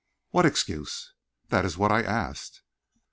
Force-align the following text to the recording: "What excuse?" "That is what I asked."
"What 0.31 0.47
excuse?" 0.47 1.13
"That 1.49 1.63
is 1.63 1.77
what 1.77 1.91
I 1.91 2.01
asked." 2.01 2.63